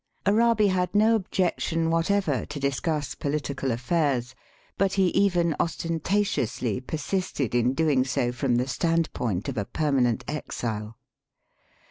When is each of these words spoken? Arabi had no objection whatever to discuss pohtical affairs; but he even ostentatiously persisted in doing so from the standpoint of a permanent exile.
Arabi 0.25 0.69
had 0.69 0.95
no 0.95 1.13
objection 1.13 1.91
whatever 1.91 2.43
to 2.47 2.59
discuss 2.59 3.13
pohtical 3.13 3.71
affairs; 3.71 4.33
but 4.75 4.93
he 4.93 5.09
even 5.09 5.55
ostentatiously 5.59 6.79
persisted 6.81 7.53
in 7.53 7.75
doing 7.75 8.03
so 8.03 8.31
from 8.31 8.55
the 8.55 8.67
standpoint 8.67 9.47
of 9.47 9.59
a 9.59 9.65
permanent 9.65 10.23
exile. 10.27 10.97